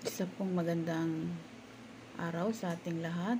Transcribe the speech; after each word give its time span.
Isa 0.00 0.24
pong 0.24 0.56
magandang 0.56 1.28
araw 2.16 2.56
sa 2.56 2.72
ating 2.72 3.04
lahat. 3.04 3.36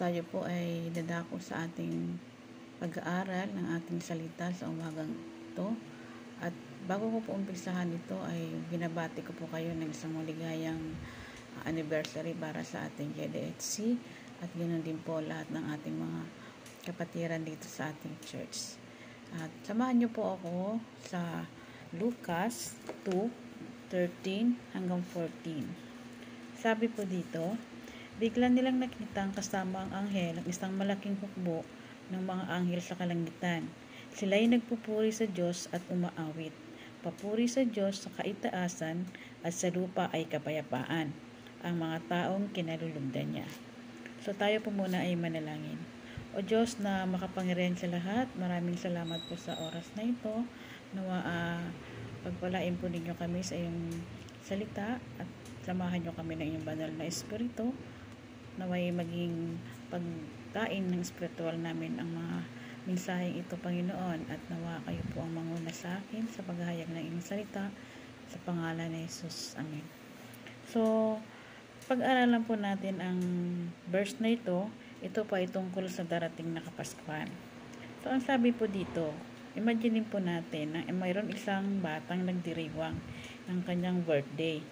Tayo 0.00 0.24
po 0.24 0.40
ay 0.48 0.88
dadako 0.96 1.36
sa 1.44 1.68
ating 1.68 2.16
pag-aaral 2.80 3.52
ng 3.52 3.76
ating 3.76 4.00
salita 4.00 4.48
sa 4.48 4.72
umagang 4.72 5.12
ito. 5.12 5.76
At 6.40 6.56
bago 6.88 7.12
ko 7.12 7.18
po 7.20 7.30
umpisahan 7.36 7.92
ito 7.92 8.16
ay 8.24 8.48
binabati 8.72 9.20
ko 9.20 9.36
po 9.36 9.44
kayo 9.52 9.68
ng 9.76 9.92
isang 9.92 10.16
maligayang 10.16 10.80
anniversary 11.68 12.32
para 12.32 12.64
sa 12.64 12.88
ating 12.88 13.12
JDHC 13.12 14.00
at 14.40 14.48
ganoon 14.56 14.80
din 14.80 14.96
po 15.04 15.20
lahat 15.20 15.52
ng 15.52 15.64
ating 15.68 16.00
mga 16.00 16.20
kapatiran 16.88 17.44
dito 17.44 17.68
sa 17.68 17.92
ating 17.92 18.16
church. 18.24 18.80
At 19.36 19.52
samahan 19.68 20.00
niyo 20.00 20.08
po 20.16 20.32
ako 20.32 20.80
sa 21.04 21.44
Lucas 21.92 22.72
2 23.04 23.47
13 23.88 24.76
hanggang 24.76 25.00
14. 25.16 25.64
Sabi 26.60 26.92
po 26.92 27.08
dito, 27.08 27.56
bigla 28.20 28.52
nilang 28.52 28.82
nakita 28.82 29.24
ang 29.24 29.32
kasama 29.32 29.88
ang 29.88 30.04
anghel 30.04 30.36
ang 30.36 30.46
isang 30.50 30.76
malaking 30.76 31.16
hukbo 31.22 31.64
ng 32.12 32.22
mga 32.24 32.44
anghel 32.52 32.80
sa 32.84 32.98
kalangitan. 33.00 33.64
Sila 34.12 34.36
ay 34.36 34.48
nagpupuri 34.52 35.12
sa 35.12 35.24
Diyos 35.24 35.72
at 35.72 35.80
umaawit. 35.88 36.52
Papuri 37.00 37.46
sa 37.46 37.62
Diyos 37.62 38.02
sa 38.04 38.10
kaitaasan 38.18 39.06
at 39.46 39.54
sa 39.54 39.70
lupa 39.70 40.10
ay 40.10 40.26
kapayapaan. 40.26 41.14
Ang 41.62 41.74
mga 41.78 41.98
taong 42.10 42.50
kinalulugdan 42.50 43.38
niya. 43.38 43.48
So 44.20 44.34
tayo 44.34 44.58
po 44.60 44.74
muna 44.74 45.06
ay 45.06 45.14
manalangin. 45.14 45.78
O 46.36 46.42
Diyos 46.42 46.76
na 46.82 47.06
makapangyarihan 47.08 47.78
sa 47.78 47.88
lahat, 47.88 48.28
maraming 48.36 48.76
salamat 48.76 49.22
po 49.30 49.38
sa 49.38 49.56
oras 49.62 49.88
na 49.96 50.04
ito. 50.10 50.44
Nawa 50.92 51.22
uh, 51.24 51.64
Pagpalain 52.26 52.74
po 52.78 52.90
ninyo 52.90 53.14
kami 53.14 53.40
sa 53.44 53.54
iyong 53.54 53.94
salita 54.42 54.98
at 55.20 55.28
samahan 55.62 56.02
nyo 56.02 56.12
kami 56.16 56.38
ng 56.38 56.48
iyong 56.56 56.66
banal 56.66 56.90
na 56.96 57.04
espiritu 57.04 57.74
naway 58.58 58.90
maging 58.90 59.54
pagkain 59.88 60.90
ng 60.90 61.02
spiritual 61.06 61.54
namin 61.54 61.94
ang 62.02 62.10
mga 62.10 62.36
mensaheng 62.90 63.38
ito 63.38 63.54
Panginoon 63.54 64.26
at 64.26 64.42
nawa 64.50 64.82
kayo 64.82 64.98
po 65.14 65.22
ang 65.22 65.32
manguna 65.32 65.70
sa 65.70 66.02
akin 66.02 66.26
sa 66.26 66.42
paghahayag 66.42 66.90
ng 66.90 67.04
iyong 67.06 67.22
salita 67.22 67.70
sa 68.28 68.38
pangalan 68.42 68.90
ni 68.90 69.06
Jesus. 69.06 69.54
Amen. 69.56 69.86
So, 70.68 71.16
pag-aralan 71.86 72.44
po 72.44 72.58
natin 72.58 73.00
ang 73.00 73.20
verse 73.88 74.18
na 74.20 74.34
ito, 74.34 74.68
ito 75.00 75.22
pa 75.24 75.40
ay 75.40 75.48
tungkol 75.48 75.86
sa 75.88 76.04
darating 76.04 76.52
na 76.52 76.60
Kapaskuhan. 76.60 77.30
So, 78.02 78.12
ang 78.12 78.20
sabi 78.20 78.52
po 78.52 78.66
dito, 78.68 79.14
Imagine 79.58 80.06
po 80.06 80.22
natin 80.22 80.70
na 80.70 80.86
mayroon 80.86 81.34
isang 81.34 81.82
batang 81.82 82.22
nagdiriwang 82.22 82.94
ng 83.50 83.58
kanyang 83.66 84.06
birthday. 84.06 84.62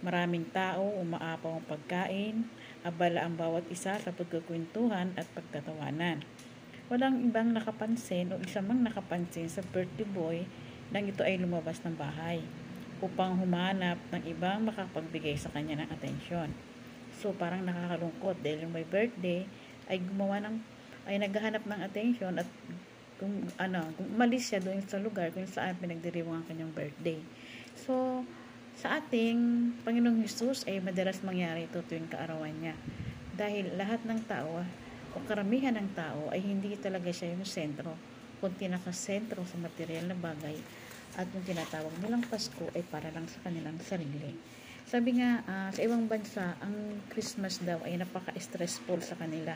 Maraming 0.00 0.48
tao, 0.48 0.88
umaapaw 1.04 1.60
ang 1.60 1.66
pagkain, 1.68 2.48
abala 2.80 3.28
ang 3.28 3.36
bawat 3.36 3.68
isa 3.68 4.00
sa 4.00 4.08
pagkukwentuhan 4.08 5.12
at 5.20 5.28
pagtatawanan. 5.36 6.24
Walang 6.88 7.28
ibang 7.28 7.52
nakapansin 7.52 8.32
o 8.32 8.40
isa 8.40 8.64
mang 8.64 8.80
nakapansin 8.80 9.52
sa 9.52 9.60
birthday 9.68 10.08
boy 10.08 10.48
nang 10.96 11.04
ito 11.12 11.20
ay 11.20 11.36
lumabas 11.36 11.84
ng 11.84 11.92
bahay 11.92 12.40
upang 13.04 13.36
humanap 13.36 14.00
ng 14.16 14.32
ibang 14.32 14.64
makapagbigay 14.64 15.36
sa 15.36 15.52
kanya 15.52 15.84
ng 15.84 15.92
atensyon. 15.92 16.56
So 17.20 17.36
parang 17.36 17.68
nakakalungkot 17.68 18.40
dahil 18.40 18.64
yung 18.64 18.72
may 18.72 18.88
birthday 18.88 19.44
ay 19.92 20.00
gumawa 20.00 20.40
ng 20.40 20.56
ay 21.04 21.20
naghahanap 21.20 21.68
ng 21.68 21.80
atensyon 21.84 22.40
at 22.40 22.48
kung 23.22 23.46
ano, 23.54 23.86
kung 23.94 24.18
umalis 24.18 24.50
siya 24.50 24.58
doon 24.58 24.82
sa 24.82 24.98
lugar 24.98 25.30
kung 25.30 25.46
saan 25.46 25.78
pinagdiriwang 25.78 26.42
ang 26.42 26.46
kanyang 26.50 26.74
birthday. 26.74 27.22
So, 27.78 28.26
sa 28.74 28.98
ating 28.98 29.38
Panginoong 29.86 30.26
Hesus 30.26 30.66
ay 30.66 30.82
madalas 30.82 31.22
mangyari 31.22 31.70
ito 31.70 31.78
tuwing 31.86 32.10
kaarawan 32.10 32.50
niya. 32.58 32.74
Dahil 33.38 33.78
lahat 33.78 34.02
ng 34.02 34.26
tao 34.26 34.66
o 35.14 35.16
karamihan 35.30 35.78
ng 35.78 35.94
tao 35.94 36.34
ay 36.34 36.42
hindi 36.42 36.74
talaga 36.74 37.14
siya 37.14 37.30
yung 37.30 37.46
sentro, 37.46 37.94
kundi 38.42 38.66
nakasentro 38.66 39.46
sa 39.46 39.54
material 39.62 40.10
na 40.10 40.18
bagay 40.18 40.58
at 41.14 41.30
yung 41.30 41.46
tinatawag 41.46 41.94
nilang 42.02 42.26
Pasko 42.26 42.74
ay 42.74 42.82
para 42.82 43.06
lang 43.14 43.30
sa 43.30 43.38
kanilang 43.46 43.78
sarili. 43.86 44.34
Sabi 44.82 45.22
nga, 45.22 45.46
uh, 45.46 45.70
sa 45.70 45.78
ibang 45.78 46.10
bansa, 46.10 46.58
ang 46.58 46.74
Christmas 47.06 47.62
daw 47.62 47.78
ay 47.86 48.02
napaka-stressful 48.02 48.98
sa 48.98 49.14
kanila 49.14 49.54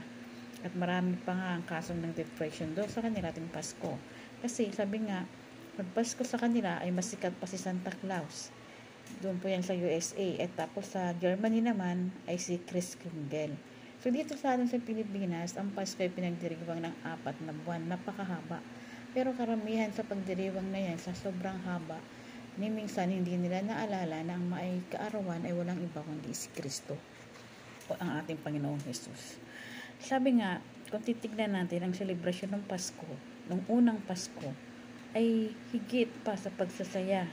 at 0.65 0.73
marami 0.73 1.19
pa 1.21 1.37
nga 1.37 1.49
ang 1.57 1.65
kasong 1.69 2.01
ng 2.01 2.13
depression 2.17 2.73
doon 2.73 2.89
sa 2.89 3.05
kanila 3.05 3.29
ating 3.29 3.51
Pasko. 3.53 3.99
Kasi 4.41 4.73
sabi 4.73 5.05
nga, 5.05 5.29
pag 5.77 5.89
Pasko 5.93 6.25
sa 6.25 6.41
kanila 6.41 6.81
ay 6.81 6.89
masikat 6.89 7.37
pa 7.37 7.45
si 7.45 7.61
Santa 7.61 7.93
Claus. 7.93 8.49
Doon 9.21 9.37
po 9.37 9.53
yan 9.53 9.61
sa 9.61 9.77
USA. 9.77 10.41
At 10.41 10.57
tapos 10.57 10.97
sa 10.97 11.13
Germany 11.21 11.61
naman 11.61 12.09
ay 12.25 12.41
si 12.41 12.57
Chris 12.65 12.97
Kringle. 12.97 13.55
So 14.01 14.09
dito 14.09 14.37
sa 14.41 14.57
atin 14.57 14.69
sa 14.69 14.81
Pilipinas, 14.81 15.61
ang 15.61 15.73
Pasko 15.77 16.01
ay 16.01 16.09
pinagdiriwang 16.09 16.81
ng 16.81 16.95
apat 17.05 17.37
na 17.45 17.53
buwan. 17.53 17.85
Napakahaba. 17.85 18.65
Pero 19.13 19.37
karamihan 19.37 19.93
sa 19.93 20.05
pagdiriwang 20.05 20.69
na 20.73 20.81
yan 20.93 20.99
sa 21.01 21.13
sobrang 21.13 21.57
haba, 21.65 22.01
ni 22.57 22.73
minsan 22.73 23.13
hindi 23.13 23.37
nila 23.37 23.61
naalala 23.61 24.25
na 24.25 24.41
ang 24.41 24.45
may 24.49 24.81
kaarawan 24.89 25.45
ay 25.45 25.53
walang 25.53 25.77
iba 25.81 26.01
kundi 26.01 26.33
si 26.33 26.49
Kristo 26.57 26.97
o 27.89 27.93
ang 28.01 28.17
ating 28.25 28.41
Panginoong 28.41 28.81
Jesus. 28.85 29.37
Sabi 29.97 30.45
nga, 30.45 30.61
kung 30.93 31.01
titignan 31.01 31.57
natin 31.57 31.89
ang 31.89 31.95
selebrasyon 31.97 32.53
ng 32.53 32.65
Pasko, 32.69 33.09
ng 33.49 33.65
unang 33.73 33.97
Pasko, 34.05 34.53
ay 35.17 35.49
higit 35.73 36.13
pa 36.21 36.37
sa 36.37 36.53
pagsasaya, 36.53 37.25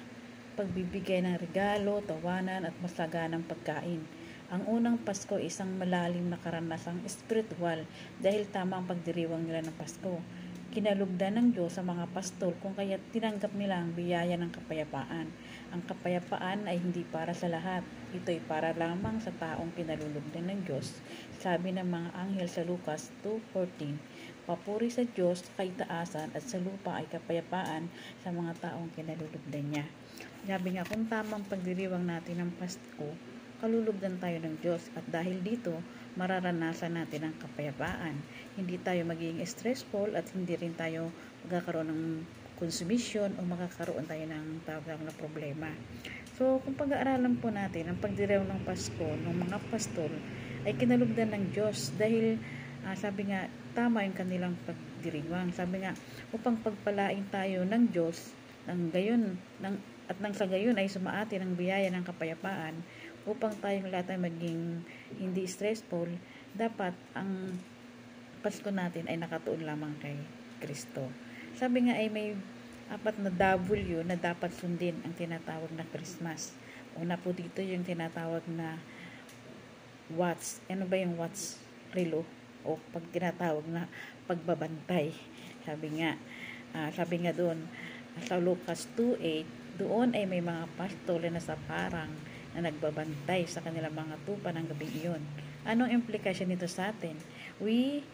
pagbibigay 0.56 1.19
ng 1.19 1.35
regalo, 1.35 2.00
tawanan 2.00 2.63
at 2.63 2.75
masaganang 2.79 3.44
pagkain. 3.44 4.00
Ang 4.47 4.63
unang 4.69 4.96
Pasko 5.01 5.35
ay 5.35 5.51
isang 5.51 5.75
malalim 5.75 6.31
na 6.31 6.40
karanasang 6.40 7.03
espiritual 7.03 7.84
dahil 8.24 8.47
tama 8.47 8.80
ang 8.80 8.88
pagdiriwang 8.88 9.44
nila 9.44 9.66
ng 9.68 9.75
Pasko. 9.75 10.24
Kinalugdan 10.73 11.38
ng 11.38 11.47
Diyos 11.53 11.78
sa 11.78 11.85
mga 11.85 12.09
pastol 12.17 12.57
kung 12.57 12.73
kaya 12.73 12.97
tinanggap 13.13 13.53
nila 13.53 13.78
ang 13.78 13.94
biyaya 13.94 14.34
ng 14.41 14.50
kapayapaan. 14.50 15.29
Ang 15.69 15.85
kapayapaan 15.85 16.66
ay 16.66 16.81
hindi 16.81 17.06
para 17.06 17.29
sa 17.38 17.45
lahat. 17.45 17.85
Ito 18.09 18.34
ay 18.34 18.41
para 18.41 18.73
lamang 18.73 19.22
sa 19.22 19.29
taong 19.38 19.69
kinalulugdan 19.78 20.50
ng 20.50 20.66
Diyos. 20.66 20.97
Sabi 21.38 21.78
ng 21.78 21.85
mga 21.85 22.09
anghel 22.17 22.50
sa 22.50 22.66
Lucas 22.66 23.13
2.14, 23.22 24.50
Papuri 24.50 24.89
sa 24.89 25.06
Diyos 25.06 25.45
kay 25.53 25.69
taasan 25.78 26.33
at 26.33 26.41
sa 26.41 26.57
lupa 26.57 26.97
ay 26.97 27.06
kapayapaan 27.06 27.85
sa 28.25 28.33
mga 28.33 28.57
taong 28.57 28.89
kinalulugdan 28.97 29.69
niya. 29.69 29.85
Sabi 30.50 30.73
nga, 30.73 30.89
kung 30.89 31.06
tamang 31.06 31.45
pagdiriwang 31.53 32.09
natin 32.09 32.41
ng 32.41 32.51
Pasko, 32.57 33.13
kalulugdan 33.62 34.17
tayo 34.17 34.41
ng 34.41 34.57
Diyos 34.57 34.89
at 34.97 35.06
dahil 35.06 35.38
dito, 35.45 35.85
mararanasan 36.13 36.97
natin 36.97 37.29
ang 37.29 37.35
kapayapaan. 37.41 38.16
Hindi 38.53 38.78
tayo 38.81 39.01
magiging 39.06 39.41
stressful 39.46 40.13
at 40.13 40.29
hindi 40.34 40.53
rin 40.53 40.78
tayo 40.78 41.09
magkakaroon 41.46 41.90
ng 41.90 42.03
consumption 42.57 43.34
o 43.38 43.41
makakaroon 43.44 44.06
tayo 44.06 44.24
ng 44.29 44.62
tawag 44.63 45.01
na 45.01 45.13
problema. 45.18 45.69
So, 46.38 46.62
kung 46.66 46.78
pag-aaralan 46.78 47.38
po 47.41 47.50
natin 47.50 47.90
ang 47.90 47.97
pagdiriw 48.01 48.41
ng 48.46 48.62
Pasko 48.66 49.06
ng 49.06 49.35
mga 49.35 49.57
pastol 49.69 50.09
ay 50.63 50.74
kinalugdan 50.78 51.34
ng 51.34 51.44
Diyos 51.53 51.91
dahil 51.97 52.40
uh, 52.85 52.95
sabi 52.95 53.30
nga 53.30 53.50
tama 53.74 54.06
yung 54.06 54.16
kanilang 54.16 54.56
pagdiriwang. 54.63 55.51
Sabi 55.51 55.84
nga 55.84 55.97
upang 56.31 56.57
pagpalain 56.62 57.25
tayo 57.34 57.66
ng 57.66 57.84
Diyos 57.90 58.31
ng 58.69 58.94
gayon 58.94 59.35
ng 59.59 59.75
at 60.03 60.19
nang 60.19 60.35
sa 60.35 60.44
gayon 60.44 60.75
ay 60.75 60.91
sumaati 60.91 61.40
ng 61.40 61.56
biyaya 61.56 61.88
ng 61.88 62.03
kapayapaan 62.03 62.75
upang 63.24 63.56
tayong 63.63 63.88
lahat 63.88 64.12
ay 64.12 64.19
maging 64.19 64.84
hindi 65.19 65.46
stressful, 65.46 66.09
dapat 66.53 66.94
ang 67.18 67.57
Pasko 68.44 68.68
natin 68.75 69.07
ay 69.07 69.16
nakatuon 69.16 69.63
lamang 69.63 69.96
kay 70.03 70.19
Kristo. 70.59 71.07
Sabi 71.56 71.88
nga 71.88 71.96
ay 71.96 72.12
may 72.12 72.35
apat 72.91 73.16
na 73.16 73.31
W 73.31 74.03
na 74.03 74.19
dapat 74.19 74.51
sundin 74.51 75.00
ang 75.07 75.16
tinatawag 75.16 75.72
na 75.72 75.88
Christmas. 75.88 76.51
Una 77.00 77.16
po 77.16 77.31
dito 77.31 77.63
yung 77.63 77.88
tinatawag 77.88 78.44
na 78.51 78.75
watch. 80.12 80.60
Ano 80.68 80.83
ba 80.83 81.00
yung 81.00 81.15
watch? 81.15 81.56
Relo. 81.95 82.27
O 82.68 82.75
pag 82.92 83.07
tinatawag 83.15 83.63
na 83.71 83.88
pagbabantay. 84.27 85.15
Sabi 85.63 86.04
nga, 86.04 86.19
uh, 86.75 86.89
sabi 86.92 87.24
nga 87.24 87.31
doon, 87.31 87.63
sa 88.27 88.38
Lucas 88.38 88.92
2.8, 89.00 89.80
doon 89.80 90.13
ay 90.13 90.27
may 90.30 90.44
mga 90.44 90.69
pastole 90.77 91.33
na 91.33 91.42
sa 91.42 91.57
parang 91.65 92.12
na 92.53 92.69
nagbabantay 92.69 93.45
sa 93.50 93.61
kanilang 93.61 93.94
mga 93.94 94.15
tupa 94.25 94.53
ng 94.53 94.65
gabi 94.69 94.88
iyon. 95.01 95.21
Anong 95.65 95.91
implikasyon 95.91 96.53
nito 96.53 96.69
sa 96.69 96.94
atin? 96.94 97.17
We 97.57 98.05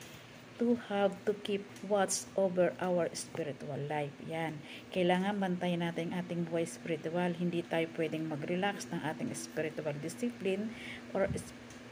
to 0.60 0.76
have 0.92 1.16
to 1.24 1.32
keep 1.48 1.64
watch 1.88 2.28
over 2.36 2.76
our 2.84 3.08
spiritual 3.16 3.80
life. 3.88 4.12
Yan. 4.28 4.60
Kailangan 4.92 5.40
bantayan 5.40 5.80
natin 5.88 6.12
ang 6.12 6.28
ating 6.28 6.52
buhay 6.52 6.68
spiritual. 6.68 7.32
Hindi 7.32 7.64
tayo 7.64 7.88
pwedeng 7.96 8.28
mag-relax 8.28 8.92
ng 8.92 9.00
ating 9.00 9.32
spiritual 9.32 9.96
discipline 10.04 10.76
or 11.16 11.32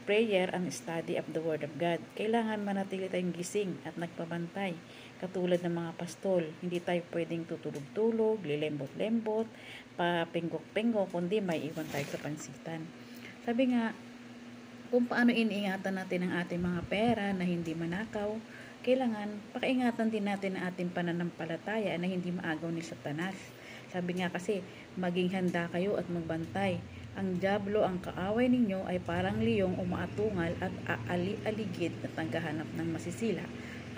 prayer 0.04 0.48
and 0.52 0.72
study 0.72 1.20
of 1.20 1.28
the 1.32 1.40
Word 1.40 1.64
of 1.64 1.72
God. 1.76 2.00
Kailangan 2.16 2.64
manatili 2.64 3.12
tayong 3.12 3.32
gising 3.32 3.76
at 3.88 3.96
nagpabantay. 3.96 4.72
Katulad 5.20 5.60
ng 5.60 5.74
mga 5.74 5.92
pastol, 6.00 6.48
hindi 6.64 6.80
tayo 6.80 7.04
pwedeng 7.12 7.44
tutulog-tulog, 7.44 8.40
lilembot-lembot, 8.40 9.44
papinggok-pinggok, 9.98 11.10
kundi 11.10 11.42
may 11.42 11.66
iwan 11.66 11.84
tayo 11.90 12.06
sa 12.06 12.22
pansitan. 12.22 12.86
Sabi 13.42 13.74
nga, 13.74 13.90
kung 14.88 15.04
paano 15.04 15.34
iniingatan 15.34 15.98
natin 15.98 16.24
ang 16.24 16.32
ating 16.40 16.62
mga 16.62 16.82
pera 16.86 17.26
na 17.34 17.44
hindi 17.44 17.74
manakaw, 17.74 18.38
kailangan 18.86 19.28
pakaingatan 19.52 20.08
din 20.08 20.24
natin 20.24 20.56
ang 20.56 20.70
ating 20.70 20.94
pananampalataya 20.94 21.98
na 21.98 22.06
hindi 22.06 22.30
maagaw 22.30 22.70
ni 22.70 22.80
Satanas. 22.80 23.36
Sabi 23.90 24.22
nga 24.22 24.30
kasi, 24.30 24.62
maging 24.96 25.34
handa 25.34 25.68
kayo 25.68 25.98
at 25.98 26.06
magbantay. 26.08 26.78
Ang 27.18 27.42
Diablo, 27.42 27.82
ang 27.82 27.98
kaaway 27.98 28.46
ninyo 28.46 28.86
ay 28.86 29.02
parang 29.02 29.42
liyong 29.42 29.74
umaatungal 29.76 30.54
at 30.62 30.70
aali-aligid 30.86 31.92
at 32.06 32.12
naghahanap 32.14 32.68
ng 32.78 32.88
masisila. 32.94 33.42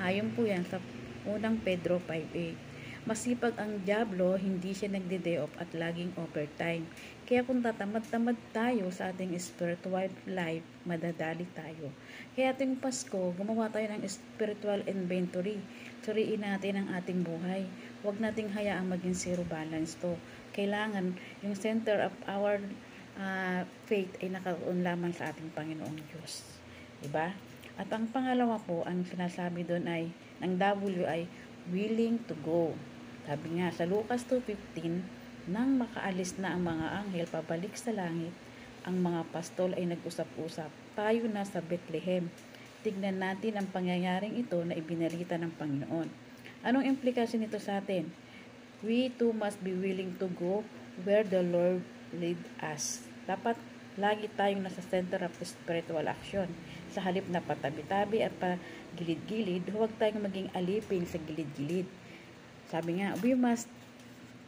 Ayon 0.00 0.32
po 0.32 0.49
yan 0.49 0.64
sa 0.64 0.81
unang 1.29 1.61
Pedro 1.61 2.00
5.8. 2.00 2.70
Masipag 3.08 3.56
ang 3.56 3.81
Diablo, 3.81 4.37
hindi 4.37 4.76
siya 4.76 4.93
nagde-day 4.93 5.41
off 5.41 5.49
at 5.56 5.73
laging 5.73 6.12
overtime. 6.20 6.85
Kaya 7.25 7.41
kung 7.49 7.64
tatamad-tamad 7.64 8.37
tayo 8.52 8.93
sa 8.93 9.08
ating 9.08 9.32
spiritual 9.41 10.12
life, 10.29 10.67
madadali 10.85 11.49
tayo. 11.56 11.88
Kaya 12.37 12.52
ating 12.52 12.76
Pasko, 12.76 13.32
gumawa 13.32 13.73
tayo 13.73 13.88
ng 13.88 14.05
spiritual 14.05 14.85
inventory. 14.85 15.56
Suriin 16.05 16.44
natin 16.44 16.76
ang 16.76 16.93
ating 16.93 17.25
buhay. 17.25 17.64
Huwag 18.05 18.20
nating 18.20 18.52
hayaang 18.52 18.93
maging 18.93 19.17
zero 19.17 19.49
balance 19.49 19.97
to. 19.97 20.20
Kailangan 20.52 21.17
yung 21.41 21.56
center 21.56 22.05
of 22.05 22.12
our 22.29 22.61
uh, 23.17 23.64
faith 23.88 24.12
ay 24.20 24.29
nakaroon 24.29 24.85
lamang 24.85 25.17
sa 25.17 25.32
ating 25.32 25.49
Panginoong 25.56 26.05
Diyos. 26.12 26.44
Diba? 27.00 27.32
At 27.81 27.88
ang 27.97 28.12
pangalawa 28.12 28.61
po, 28.61 28.85
ang 28.85 29.08
sinasabi 29.08 29.64
doon 29.64 29.88
ay, 29.88 30.12
ng 30.44 30.61
W 30.61 31.08
ay 31.08 31.25
willing 31.73 32.20
to 32.29 32.37
go. 32.44 32.76
Sabi 33.31 33.62
nga 33.62 33.71
sa 33.71 33.87
Lucas 33.87 34.27
2.15, 34.27 35.06
nang 35.55 35.79
makaalis 35.79 36.35
na 36.43 36.50
ang 36.50 36.67
mga 36.67 36.87
anghel 36.99 37.31
pabalik 37.31 37.79
sa 37.79 37.94
langit, 37.94 38.35
ang 38.82 38.99
mga 38.99 39.23
pastol 39.31 39.71
ay 39.79 39.87
nag-usap-usap, 39.87 40.67
tayo 40.99 41.23
na 41.31 41.47
sa 41.47 41.62
Bethlehem. 41.62 42.27
Tignan 42.82 43.23
natin 43.23 43.55
ang 43.55 43.71
pangyayaring 43.71 44.35
ito 44.35 44.59
na 44.67 44.75
ibinalita 44.75 45.38
ng 45.38 45.55
Panginoon. 45.55 46.11
Anong 46.67 46.91
implikasyon 46.91 47.47
nito 47.47 47.62
sa 47.62 47.79
atin? 47.79 48.11
We 48.82 49.15
too 49.15 49.31
must 49.31 49.62
be 49.62 49.79
willing 49.79 50.19
to 50.19 50.26
go 50.35 50.67
where 51.06 51.23
the 51.23 51.47
Lord 51.47 51.87
lead 52.11 52.43
us. 52.59 53.06
Dapat 53.31 53.55
lagi 53.94 54.26
tayong 54.26 54.67
nasa 54.67 54.83
center 54.83 55.23
of 55.23 55.38
spiritual 55.47 56.03
action. 56.11 56.50
Sa 56.91 56.99
halip 56.99 57.31
na 57.31 57.38
patabi-tabi 57.38 58.26
at 58.26 58.35
pagilid-gilid, 58.43 59.71
huwag 59.71 59.94
tayong 60.03 60.26
maging 60.26 60.50
alipin 60.50 61.06
sa 61.06 61.23
gilid-gilid. 61.23 61.87
Sabi 62.71 63.03
nga, 63.03 63.19
we 63.19 63.35
must 63.35 63.67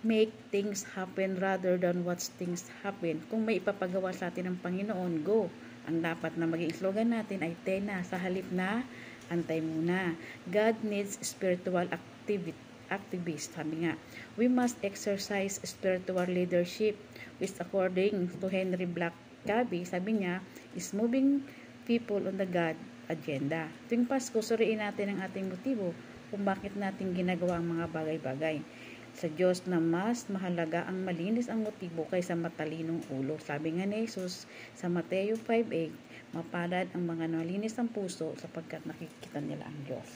make 0.06 0.30
things 0.54 0.86
happen 0.94 1.38
rather 1.42 1.74
than 1.74 2.06
watch 2.06 2.30
things 2.38 2.66
happen. 2.86 3.22
Kung 3.26 3.42
may 3.42 3.58
ipapagawa 3.58 4.14
sa 4.14 4.30
atin 4.30 4.54
ng 4.54 4.58
Panginoon, 4.62 5.26
go. 5.26 5.50
Ang 5.90 6.06
dapat 6.06 6.38
na 6.38 6.46
maging 6.46 6.74
slogan 6.74 7.10
natin 7.10 7.42
ay 7.42 7.58
tena 7.66 7.98
sa 8.06 8.18
halip 8.18 8.46
na 8.54 8.86
antay 9.26 9.58
muna. 9.58 10.14
God 10.46 10.78
needs 10.86 11.18
spiritual 11.22 11.90
activity 11.90 12.54
activist. 12.92 13.56
Sabi 13.56 13.88
nga, 13.88 13.96
we 14.36 14.52
must 14.52 14.76
exercise 14.84 15.56
spiritual 15.64 16.28
leadership 16.28 16.92
which 17.40 17.56
according 17.56 18.28
to 18.36 18.46
Henry 18.52 18.84
Black 18.84 19.16
Gabi, 19.48 19.88
sabi 19.88 20.20
niya, 20.20 20.44
is 20.76 20.92
moving 20.92 21.40
people 21.88 22.20
on 22.20 22.36
the 22.36 22.44
God 22.44 22.76
agenda. 23.08 23.66
Tuwing 23.88 24.04
Pasko, 24.04 24.44
suriin 24.44 24.78
natin 24.78 25.16
ang 25.16 25.24
ating 25.24 25.50
motibo 25.50 25.96
kung 26.32 26.48
bakit 26.48 26.72
natin 26.80 27.12
ginagawa 27.12 27.60
ang 27.60 27.76
mga 27.76 27.92
bagay-bagay. 27.92 28.64
Sa 29.12 29.28
Diyos 29.28 29.68
na 29.68 29.76
mas 29.76 30.24
mahalaga 30.32 30.88
ang 30.88 31.04
malinis 31.04 31.52
ang 31.52 31.68
motibo 31.68 32.08
kaysa 32.08 32.32
matalinong 32.32 33.04
ulo. 33.12 33.36
Sabi 33.36 33.76
nga 33.76 33.84
ni 33.84 34.08
Jesus 34.08 34.48
sa 34.72 34.88
Mateo 34.88 35.36
5.8, 35.36 35.92
mapalad 36.32 36.88
ang 36.96 37.04
mga 37.04 37.28
malinis 37.28 37.76
ang 37.76 37.92
puso 37.92 38.32
sapagkat 38.40 38.80
nakikita 38.88 39.44
nila 39.44 39.68
ang 39.68 39.78
Diyos. 39.84 40.08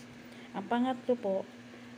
Ang 0.57 0.65
pangatlo 0.65 1.13
po, 1.21 1.45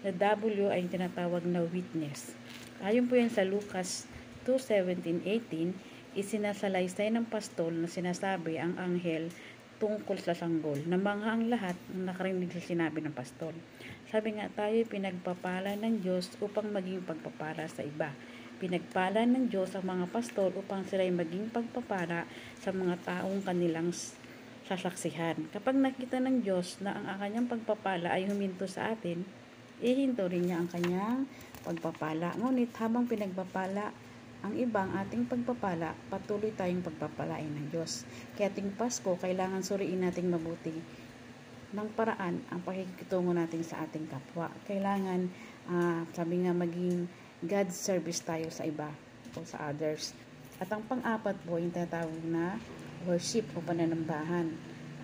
na 0.02 0.14
W 0.14 0.70
ay 0.70 0.86
tinatawag 0.86 1.42
na 1.46 1.62
witness. 1.66 2.34
Ayon 2.82 3.10
po 3.10 3.18
yan 3.18 3.30
sa 3.30 3.42
Lucas 3.42 4.06
2.17.18, 4.46 5.74
isinasalaysay 6.14 7.10
ng 7.14 7.26
pastol 7.26 7.74
na 7.74 7.90
sinasabi 7.90 8.62
ang 8.62 8.78
anghel 8.78 9.30
tungkol 9.78 10.18
sa 10.18 10.34
sanggol 10.34 10.78
na 10.86 10.98
mga 10.98 11.26
ang 11.26 11.42
lahat 11.50 11.76
ng 11.94 12.06
nakarinig 12.10 12.50
sa 12.50 12.62
sinabi 12.62 13.02
ng 13.02 13.14
pastol. 13.14 13.54
Sabi 14.08 14.40
nga 14.40 14.48
tayo 14.48 14.88
pinagpapala 14.88 15.76
ng 15.76 16.00
Diyos 16.00 16.32
upang 16.40 16.72
maging 16.72 17.04
pagpapala 17.04 17.68
sa 17.68 17.84
iba. 17.84 18.08
Pinagpala 18.56 19.28
ng 19.28 19.52
Diyos 19.52 19.76
ang 19.76 19.84
mga 19.84 20.08
pastol 20.08 20.48
upang 20.56 20.80
sila 20.88 21.04
ay 21.04 21.12
maging 21.12 21.52
pagpapala 21.52 22.24
sa 22.56 22.72
mga 22.72 22.96
taong 23.04 23.44
kanilang 23.44 23.92
sasaksihan. 24.64 25.52
Kapag 25.52 25.76
nakita 25.76 26.24
ng 26.24 26.40
Diyos 26.40 26.80
na 26.80 26.96
ang 26.96 27.20
kanyang 27.20 27.52
pagpapala 27.52 28.16
ay 28.16 28.24
huminto 28.32 28.64
sa 28.64 28.96
atin, 28.96 29.28
ihinto 29.84 30.24
rin 30.24 30.48
niya 30.48 30.64
ang 30.64 30.72
kanyang 30.72 31.28
pagpapala. 31.68 32.32
Ngunit 32.40 32.72
habang 32.80 33.04
pinagpapala 33.04 33.92
ang 34.40 34.56
ibang 34.56 34.88
ating 35.04 35.28
pagpapala, 35.28 35.92
patuloy 36.08 36.48
tayong 36.56 36.80
pagpapalain 36.80 37.52
ng 37.52 37.76
Diyos. 37.76 38.08
Kaya 38.40 38.48
ating 38.48 38.72
Pasko, 38.72 39.20
kailangan 39.20 39.60
suriin 39.60 40.00
nating 40.00 40.32
mabuti 40.32 41.04
ng 41.68 41.88
paraan 41.92 42.40
ang 42.48 42.60
pakikitungo 42.64 43.36
natin 43.36 43.60
sa 43.60 43.84
ating 43.84 44.08
kapwa. 44.08 44.48
Kailangan, 44.64 45.28
uh, 45.68 46.00
sabi 46.16 46.44
nga, 46.44 46.56
maging 46.56 47.04
God 47.44 47.68
service 47.70 48.24
tayo 48.24 48.48
sa 48.48 48.64
iba 48.64 48.88
o 49.36 49.44
sa 49.44 49.68
others. 49.68 50.16
At 50.58 50.72
ang 50.72 50.82
pang-apat 50.88 51.36
po, 51.44 51.60
yung 51.60 51.70
tinatawag 51.70 52.24
na 52.24 52.56
worship 53.06 53.46
o 53.54 53.62
pananambahan. 53.62 54.50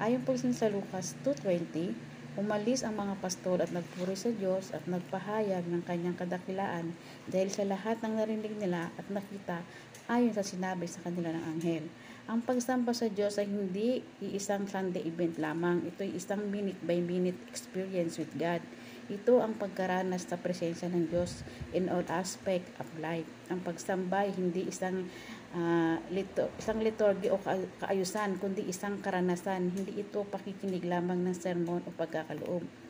Ayon 0.02 0.25
po 0.26 0.34
sa 0.34 0.66
Lucas 0.66 1.14
2.20, 1.22 1.94
umalis 2.34 2.82
ang 2.82 2.99
mga 2.99 3.14
pastor 3.22 3.62
at 3.62 3.70
nagpuri 3.70 4.19
sa 4.19 4.34
Diyos 4.34 4.75
at 4.75 4.82
nagpahayag 4.90 5.70
ng 5.70 5.87
kanyang 5.87 6.19
kadakilaan 6.19 6.90
dahil 7.31 7.46
sa 7.55 7.62
lahat 7.62 8.02
ng 8.02 8.19
narinig 8.19 8.58
nila 8.58 8.90
at 8.99 9.06
nakita 9.06 9.62
ayon 10.10 10.34
sa 10.34 10.43
sinabi 10.43 10.90
sa 10.90 10.99
kanila 11.06 11.31
ng 11.31 11.44
anghel. 11.55 11.87
Ang 12.25 12.41
pagsamba 12.41 12.97
sa 12.97 13.05
Diyos 13.12 13.37
ay 13.37 13.44
hindi 13.44 14.00
iisang 14.25 14.65
Sunday 14.65 15.05
event 15.05 15.37
lamang. 15.37 15.85
Ito 15.85 16.09
ay 16.09 16.17
isang 16.17 16.49
minute 16.49 16.81
by 16.81 16.97
minute 16.97 17.37
experience 17.53 18.17
with 18.17 18.32
God. 18.41 18.65
Ito 19.12 19.44
ang 19.44 19.61
pagkaranas 19.61 20.32
sa 20.32 20.41
presensya 20.41 20.88
ng 20.88 21.12
Diyos 21.12 21.44
in 21.76 21.93
all 21.93 22.09
aspect 22.09 22.73
of 22.81 22.88
life. 22.97 23.29
Ang 23.53 23.61
pagsamba 23.61 24.25
ay 24.25 24.32
hindi 24.41 24.65
isang 24.65 25.05
uh, 25.53 26.00
lito, 26.09 26.49
isang 26.56 26.81
liturgy 26.81 27.29
o 27.29 27.37
kaayusan, 27.85 28.41
kundi 28.41 28.65
isang 28.73 29.05
karanasan. 29.05 29.69
Hindi 29.77 30.01
ito 30.01 30.25
pakikinig 30.25 30.89
lamang 30.89 31.29
ng 31.29 31.37
sermon 31.37 31.84
o 31.84 31.93
pagkakaloob 31.93 32.83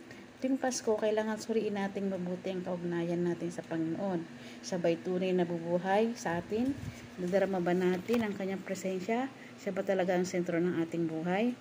tuwing 0.45 0.61
Pasko, 0.61 0.93
kailangan 1.01 1.41
suriin 1.41 1.81
nating 1.81 2.13
mabuti 2.13 2.53
ang 2.53 2.61
kaugnayan 2.61 3.25
natin 3.25 3.49
sa 3.49 3.65
Panginoon. 3.65 4.21
Sabay 4.61 5.01
tunay 5.01 5.33
na 5.33 5.49
bubuhay 5.49 6.13
sa 6.21 6.37
atin, 6.37 6.77
nadarama 7.17 7.65
ba 7.65 7.73
natin 7.73 8.21
ang 8.21 8.37
kanyang 8.37 8.61
presensya? 8.61 9.33
Siya 9.57 9.73
ba 9.73 9.81
talaga 9.81 10.13
ang 10.13 10.29
sentro 10.29 10.61
ng 10.61 10.85
ating 10.85 11.09
buhay? 11.09 11.57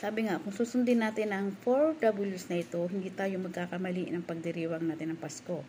Sabi 0.00 0.24
nga, 0.24 0.40
kung 0.40 0.56
susundin 0.56 1.04
natin 1.04 1.28
ang 1.28 1.52
4 1.60 2.00
W's 2.00 2.48
na 2.48 2.64
ito, 2.64 2.80
hindi 2.88 3.12
tayo 3.12 3.36
magkakamali 3.36 4.16
ng 4.16 4.24
pagdiriwang 4.24 4.88
natin 4.88 5.12
ng 5.12 5.20
Pasko. 5.20 5.60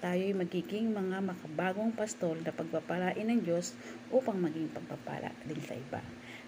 Tayo'y 0.00 0.32
magiging 0.32 0.96
mga 0.96 1.20
makabagong 1.20 1.92
pastol 1.92 2.40
na 2.40 2.56
pagpapalain 2.56 3.20
ng 3.20 3.44
Diyos 3.44 3.76
upang 4.08 4.40
maging 4.40 4.72
pagpapala 4.72 5.28
din 5.44 5.60
sa 5.60 5.76
iba. 5.76 6.00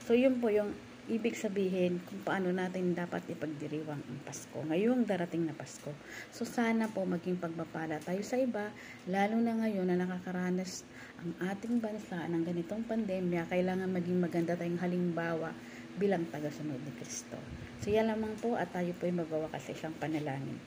So, 0.08 0.16
yun 0.16 0.40
po 0.40 0.48
yung 0.48 0.72
ibig 1.06 1.38
sabihin 1.38 2.02
kung 2.02 2.18
paano 2.26 2.50
natin 2.50 2.90
dapat 2.90 3.22
ipagdiriwang 3.30 4.02
ang 4.02 4.18
Pasko, 4.26 4.58
ngayong 4.66 5.06
darating 5.06 5.46
na 5.46 5.54
Pasko. 5.54 5.94
So 6.34 6.42
sana 6.42 6.90
po 6.90 7.06
maging 7.06 7.38
pagpapala 7.38 8.02
tayo 8.02 8.18
sa 8.26 8.34
iba, 8.34 8.74
lalo 9.06 9.38
na 9.38 9.54
ngayon 9.54 9.86
na 9.86 10.02
nakakaranas 10.02 10.82
ang 11.22 11.30
ating 11.46 11.78
bansa 11.78 12.26
ng 12.26 12.42
ganitong 12.42 12.82
pandemya, 12.90 13.46
kailangan 13.46 13.86
maging 13.86 14.18
maganda 14.18 14.58
tayong 14.58 14.82
halimbawa 14.82 15.54
bilang 15.94 16.26
tagasunod 16.28 16.82
ni 16.82 16.92
Kristo. 16.98 17.38
So 17.80 17.94
yan 17.94 18.10
lamang 18.10 18.34
po 18.42 18.58
at 18.58 18.74
tayo 18.74 18.90
po 18.98 19.06
ay 19.06 19.14
magawa 19.14 19.46
kasi 19.54 19.78
isang 19.78 19.94
panalangin. 20.02 20.58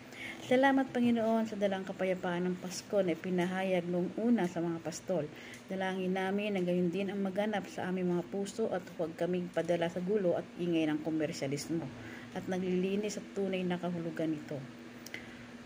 Salamat 0.49 0.89
Panginoon 0.89 1.45
sa 1.45 1.53
dalang 1.53 1.85
kapayapaan 1.85 2.49
ng 2.49 2.57
Pasko 2.57 3.05
na 3.05 3.13
pinahayag 3.13 3.85
noong 3.85 4.17
una 4.17 4.49
sa 4.49 4.65
mga 4.65 4.81
pastol. 4.81 5.29
Dalangin 5.69 6.17
namin 6.17 6.57
na 6.57 6.65
gayon 6.65 6.89
din 6.89 7.13
ang 7.13 7.21
maganap 7.21 7.69
sa 7.69 7.85
aming 7.85 8.17
mga 8.17 8.25
puso 8.33 8.65
at 8.73 8.81
huwag 8.97 9.13
kaming 9.13 9.45
padala 9.53 9.93
sa 9.93 10.01
gulo 10.01 10.33
at 10.33 10.47
ingay 10.57 10.89
ng 10.89 11.05
komersyalismo 11.05 11.85
at 12.33 12.49
naglilinis 12.49 13.21
at 13.21 13.29
tunay 13.37 13.61
na 13.61 13.77
kahulugan 13.77 14.33
nito. 14.33 14.57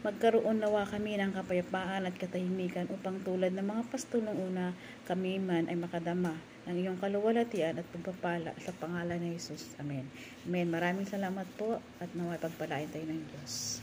Magkaroon 0.03 0.59
nawa 0.59 0.83
kami 0.83 1.15
ng 1.15 1.31
kapayapaan 1.31 2.03
at 2.03 2.19
katahimikan 2.19 2.91
upang 2.91 3.23
tulad 3.23 3.55
ng 3.55 3.63
mga 3.63 3.87
pastol 3.87 4.27
ng 4.27 4.35
una, 4.35 4.75
kami 5.07 5.39
man 5.39 5.71
ay 5.71 5.79
makadama 5.79 6.35
ng 6.67 6.75
iyong 6.75 6.99
kaluwalhatian 6.99 7.79
at 7.79 7.87
pagpapala 7.87 8.51
sa 8.59 8.75
pangalan 8.75 9.15
ng 9.15 9.31
Jesus. 9.31 9.79
Amen. 9.79 10.03
Amen. 10.43 10.67
Maraming 10.67 11.07
salamat 11.07 11.47
po 11.55 11.79
at 12.03 12.11
naway 12.19 12.35
pagpalain 12.35 12.91
tayo 12.91 13.07
ng 13.07 13.23
Diyos. 13.31 13.79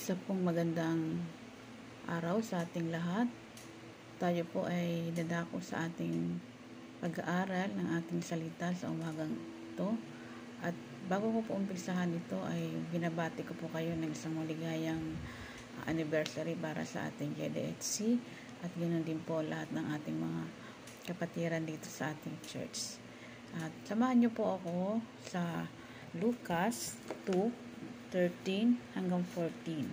Isa 0.00 0.16
pong 0.16 0.48
magandang 0.48 1.20
araw 2.08 2.40
sa 2.40 2.64
ating 2.64 2.88
lahat. 2.88 3.28
Tayo 4.16 4.48
po 4.48 4.64
ay 4.64 5.12
dadako 5.12 5.60
sa 5.60 5.92
ating 5.92 6.40
pag-aaral 7.04 7.68
ng 7.76 8.00
ating 8.00 8.24
salita 8.24 8.72
sa 8.72 8.88
umagang 8.88 9.36
ito. 9.36 9.92
At 10.64 10.72
bago 11.04 11.28
ko 11.28 11.38
po 11.44 11.60
umpisahan 11.60 12.16
ito 12.16 12.40
ay 12.48 12.80
binabati 12.88 13.44
ko 13.44 13.52
po 13.60 13.68
kayo 13.76 13.92
ng 13.92 14.08
isang 14.08 14.40
maligayang 14.40 15.20
anniversary 15.84 16.56
para 16.56 16.80
sa 16.88 17.12
ating 17.12 17.36
GDHC 17.36 18.16
at 18.64 18.72
ganoon 18.80 19.04
din 19.04 19.20
po 19.20 19.44
lahat 19.44 19.68
ng 19.68 19.84
ating 20.00 20.16
mga 20.16 20.42
kapatiran 21.12 21.68
dito 21.68 21.92
sa 21.92 22.16
ating 22.16 22.40
church. 22.48 22.96
At 23.52 23.68
samahan 23.84 24.16
niyo 24.16 24.32
po 24.32 24.56
ako 24.56 25.04
sa 25.28 25.68
Lucas 26.16 26.96
2 27.28 27.68
13 28.10 28.98
hanggang 28.98 29.22
14. 29.22 29.86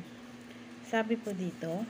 Sabi 0.90 1.14
po 1.22 1.38
dito, 1.38 1.86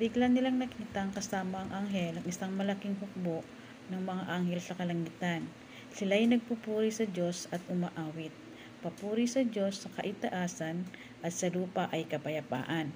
bigla 0.00 0.32
nilang 0.32 0.56
nakita 0.56 1.04
ang 1.04 1.12
kasama 1.12 1.68
ang 1.68 1.84
anghel 1.84 2.16
ang 2.16 2.26
isang 2.28 2.56
malaking 2.56 2.96
hukbo 2.96 3.44
ng 3.92 4.00
mga 4.00 4.24
anghel 4.32 4.60
sa 4.64 4.76
kalangitan. 4.80 5.44
Sila 5.92 6.16
ay 6.16 6.28
nagpupuri 6.28 6.88
sa 6.88 7.04
Diyos 7.04 7.48
at 7.52 7.60
umaawit. 7.68 8.32
Papuri 8.78 9.26
sa 9.26 9.42
Diyos 9.42 9.84
sa 9.84 9.92
kaitaasan 9.98 10.86
at 11.20 11.32
sa 11.34 11.50
lupa 11.50 11.90
ay 11.92 12.06
kapayapaan. 12.06 12.94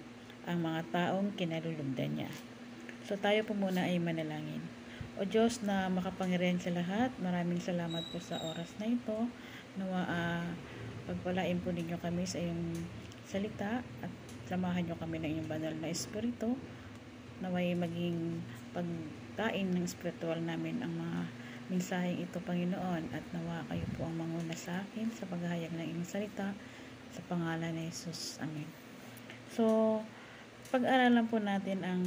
Ang 0.48 0.58
mga 0.62 0.80
taong 0.94 1.34
kinalulugdan 1.34 2.22
niya. 2.22 2.30
So 3.04 3.18
tayo 3.18 3.42
po 3.42 3.52
muna 3.52 3.90
ay 3.90 3.98
manalangin. 3.98 4.62
O 5.20 5.26
Diyos 5.28 5.60
na 5.60 5.92
makapangyarihan 5.92 6.62
sa 6.62 6.72
lahat, 6.72 7.12
maraming 7.20 7.60
salamat 7.60 8.06
po 8.14 8.22
sa 8.22 8.40
oras 8.40 8.72
na 8.80 8.88
ito. 8.88 9.28
Nawa 9.76 10.06
uh, 10.08 10.46
Pagpalain 11.08 11.58
po 11.62 11.74
ninyo 11.74 11.98
kami 11.98 12.22
sa 12.28 12.38
iyong 12.38 12.78
salita 13.26 13.82
at 14.02 14.12
samahan 14.46 14.86
nyo 14.86 14.96
kami 14.98 15.18
ng 15.22 15.30
iyong 15.38 15.48
banal 15.50 15.74
na 15.80 15.88
espiritu 15.90 16.54
naway 17.42 17.74
maging 17.74 18.38
pagkain 18.70 19.74
ng 19.74 19.82
spiritual 19.82 20.38
namin 20.38 20.78
ang 20.78 20.94
mga 20.94 21.20
mensaheng 21.74 22.22
ito 22.22 22.38
Panginoon 22.38 23.10
at 23.10 23.24
nawa 23.34 23.66
kayo 23.66 23.82
po 23.98 24.06
ang 24.06 24.14
manguna 24.14 24.54
sa 24.54 24.86
akin 24.86 25.10
sa 25.10 25.26
paghahayag 25.26 25.74
ng 25.74 25.86
iyong 25.90 26.06
salita 26.06 26.54
sa 27.10 27.20
pangalan 27.26 27.74
ni 27.74 27.90
Jesus. 27.90 28.38
Amen. 28.38 28.70
So, 29.52 30.00
pag-aralan 30.70 31.26
po 31.28 31.42
natin 31.42 31.82
ang 31.82 32.02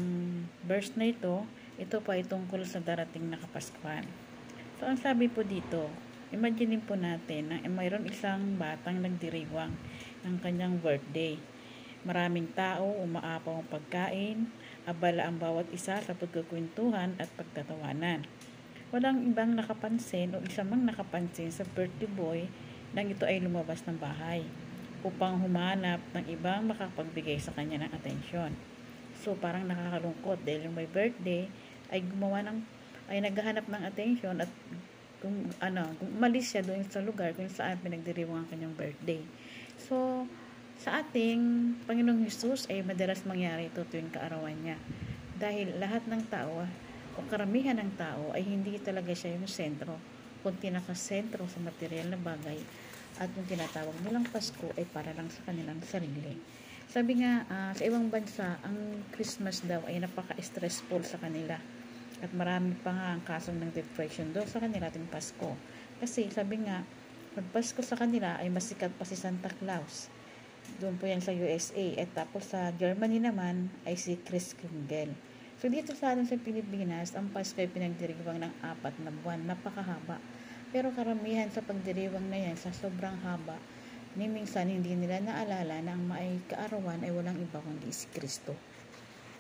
verse 0.65 0.95
na 0.95 1.11
ito, 1.11 1.43
ito 1.75 1.99
pa 2.01 2.15
ay 2.15 2.23
tungkol 2.25 2.63
sa 2.63 2.81
darating 2.81 3.29
na 3.29 3.37
Kapaskuhan. 3.37 4.07
So, 4.79 4.87
ang 4.87 4.97
sabi 4.97 5.27
po 5.29 5.43
dito, 5.43 5.91
Imagine 6.35 6.83
po 6.83 6.99
natin 6.99 7.47
na 7.47 7.63
mayroon 7.63 8.11
isang 8.11 8.59
batang 8.59 8.99
nagdiriwang 8.99 9.71
ng 10.27 10.35
kanyang 10.43 10.75
birthday. 10.83 11.39
Maraming 12.03 12.51
tao, 12.51 12.83
umaapaw 12.83 13.63
ang 13.63 13.67
pagkain, 13.71 14.51
abala 14.83 15.31
ang 15.31 15.39
bawat 15.39 15.63
isa 15.71 15.95
sa 16.03 16.11
pagkukwentuhan 16.11 17.15
at 17.23 17.31
pagtatawanan. 17.39 18.27
Walang 18.91 19.23
ibang 19.31 19.55
nakapansin 19.55 20.35
o 20.35 20.43
isa 20.43 20.67
mang 20.67 20.83
nakapansin 20.83 21.55
sa 21.55 21.63
birthday 21.71 22.11
boy 22.11 22.51
nang 22.91 23.07
ito 23.07 23.23
ay 23.23 23.39
lumabas 23.39 23.87
ng 23.87 23.95
bahay 23.95 24.43
upang 25.07 25.39
humanap 25.39 26.03
ng 26.11 26.25
ibang 26.35 26.67
makapagbigay 26.67 27.39
sa 27.39 27.55
kanya 27.55 27.87
ng 27.87 27.95
atensyon. 27.95 28.51
So 29.23 29.39
parang 29.39 29.71
nakakalungkot 29.71 30.43
dahil 30.43 30.67
yung 30.67 30.75
may 30.75 30.91
birthday 30.91 31.47
ay 31.95 32.03
gumawa 32.03 32.43
ng 32.43 32.59
ay 33.07 33.23
naghahanap 33.23 33.71
ng 33.71 33.81
atensyon 33.87 34.43
at 34.43 34.51
kung 35.25 35.50
ano, 35.58 35.89
kung 35.98 36.22
umalis 36.22 36.53
siya 36.53 36.62
doon 36.62 36.86
sa 36.86 37.01
lugar 37.01 37.34
kung 37.34 37.50
saan 37.50 37.82
pinagdiriwang 37.82 38.46
ang 38.46 38.50
kanyang 38.53 38.77
birthday. 38.77 39.25
So, 39.82 40.29
sa 40.77 41.01
ating 41.01 41.74
Panginoong 41.89 42.29
Hesus 42.29 42.70
ay 42.70 42.86
madalas 42.86 43.25
mangyari 43.25 43.74
ito 43.74 43.82
tuwing 43.89 44.13
kaarawan 44.13 44.53
niya. 44.62 44.77
Dahil 45.41 45.82
lahat 45.82 46.05
ng 46.05 46.29
tao 46.29 46.62
o 47.17 47.25
karamihan 47.25 47.74
ng 47.82 47.98
tao 47.98 48.38
ay 48.38 48.46
hindi 48.46 48.77
talaga 48.77 49.17
siya 49.17 49.34
yung 49.34 49.50
sentro, 49.50 49.98
kundi 50.46 50.70
nakasentro 50.70 51.50
sa 51.50 51.58
material 51.58 52.13
na 52.13 52.22
bagay 52.22 52.62
at 53.17 53.34
yung 53.34 53.50
tinatawag 53.50 53.98
nilang 54.05 54.29
Pasko 54.29 54.70
ay 54.77 54.86
para 54.86 55.10
lang 55.17 55.34
sa 55.34 55.41
kanilang 55.50 55.82
sarili. 55.82 56.38
Sabi 56.86 57.25
nga, 57.25 57.50
uh, 57.50 57.72
sa 57.74 57.82
ibang 57.82 58.13
bansa, 58.13 58.62
ang 58.62 59.01
Christmas 59.10 59.65
daw 59.65 59.82
ay 59.89 59.98
napaka-stressful 60.05 61.01
sa 61.01 61.17
kanila 61.17 61.58
at 62.24 62.31
marami 62.31 62.77
pa 62.79 62.95
nga 62.95 63.07
ang 63.12 63.22
kasong 63.24 63.60
ng 63.60 63.72
depression 63.75 64.31
doon 64.31 64.48
sa 64.48 64.63
kanila 64.63 64.88
ating 64.88 65.07
Pasko. 65.12 65.51
Kasi 66.00 66.31
sabi 66.31 66.63
nga, 66.63 66.88
magpasko 67.36 67.84
sa 67.84 68.00
kanila 68.00 68.39
ay 68.39 68.48
masikat 68.48 68.91
pa 68.95 69.03
si 69.03 69.19
Santa 69.19 69.51
Claus. 69.51 70.07
Doon 70.79 70.95
po 70.95 71.07
yan 71.07 71.19
sa 71.19 71.36
USA. 71.36 71.86
At 72.00 72.10
tapos 72.15 72.55
sa 72.55 72.72
Germany 72.75 73.19
naman 73.19 73.67
ay 73.84 74.00
si 74.00 74.15
Chris 74.24 74.55
Kringle. 74.55 75.12
So 75.60 75.67
dito 75.67 75.95
sa 75.95 76.15
atin 76.15 76.27
sa 76.27 76.39
Pilipinas, 76.39 77.15
ang 77.15 77.31
Pasko 77.31 77.60
ay 77.60 77.72
pinagdiriwang 77.72 78.39
ng 78.43 78.53
apat 78.63 78.95
na 79.03 79.12
buwan. 79.12 79.43
Napakahaba. 79.43 80.19
Pero 80.72 80.91
karamihan 80.91 81.48
sa 81.51 81.63
pagdiriwang 81.63 82.27
na 82.27 82.39
yan 82.51 82.57
sa 82.60 82.72
sobrang 82.72 83.15
haba, 83.24 83.55
ni 84.15 84.31
minsan 84.31 84.72
hindi 84.72 84.95
nila 84.95 85.19
naalala 85.19 85.84
na 85.84 85.91
ang 85.91 86.03
maay 86.07 86.39
kaarawan 86.48 87.03
ay 87.03 87.12
walang 87.12 87.36
iba 87.36 87.60
kundi 87.60 87.91
si 87.91 88.07
Kristo 88.15 88.55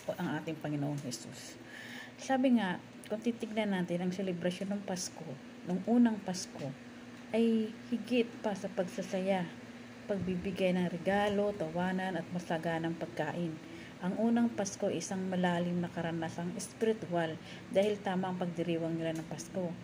o 0.05 0.11
ang 0.19 0.35
ating 0.39 0.59
Panginoong 0.59 0.99
Jesus. 0.99 1.55
Sabi 2.15 2.55
nga, 2.55 2.79
kung 3.11 3.19
titignan 3.19 3.75
natin 3.75 4.07
ang 4.07 4.11
selebrasyon 4.15 4.71
ng 4.71 4.81
Pasko, 4.87 5.27
ng 5.67 5.83
unang 5.83 6.15
Pasko, 6.23 6.71
ay 7.35 7.67
higit 7.91 8.29
pa 8.39 8.55
sa 8.55 8.71
pagsasaya, 8.71 9.43
pagbibigay 10.07 10.71
ng 10.71 10.87
regalo, 10.87 11.51
tawanan 11.51 12.15
at 12.15 12.23
masaganang 12.31 12.95
pagkain. 12.95 13.51
Ang 13.99 14.15
unang 14.15 14.47
Pasko 14.47 14.87
ay 14.87 15.03
isang 15.03 15.27
malalim 15.27 15.83
na 15.83 15.91
karanasang 15.91 16.55
espiritual 16.55 17.35
dahil 17.75 17.99
tama 17.99 18.31
ang 18.31 18.39
pagdiriwang 18.39 18.95
nila 18.95 19.11
ng 19.11 19.27
Pasko. 19.27 19.75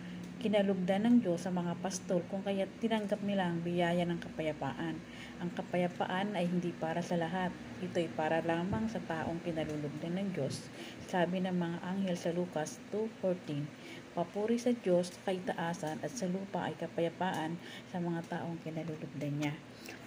Kinalugdan 0.42 1.06
ng 1.06 1.16
Diyos 1.22 1.46
sa 1.46 1.54
mga 1.54 1.78
pastol 1.78 2.18
kung 2.26 2.42
kaya 2.42 2.66
tinanggap 2.82 3.22
nila 3.22 3.46
ang 3.46 3.62
biyaya 3.62 4.02
ng 4.02 4.18
kapayapaan. 4.18 4.98
Ang 5.38 5.50
kapayapaan 5.54 6.34
ay 6.34 6.50
hindi 6.50 6.74
para 6.74 6.98
sa 6.98 7.14
lahat. 7.14 7.54
Ito 7.78 8.02
ay 8.02 8.10
para 8.10 8.42
lamang 8.42 8.90
sa 8.90 8.98
taong 9.06 9.38
kinalulugdan 9.46 10.18
ng 10.18 10.34
Diyos. 10.34 10.66
Sabi 11.06 11.46
ng 11.46 11.54
mga 11.54 11.78
anghel 11.86 12.18
sa 12.18 12.34
Lucas 12.34 12.82
2.14, 12.90 14.18
Papuri 14.18 14.58
sa 14.58 14.74
Diyos 14.74 15.14
kay 15.22 15.38
taasan 15.46 16.02
at 16.02 16.10
sa 16.10 16.26
lupa 16.26 16.66
ay 16.66 16.74
kapayapaan 16.74 17.54
sa 17.94 18.02
mga 18.02 18.26
taong 18.26 18.58
kinalulugdan 18.66 19.38
niya. 19.38 19.54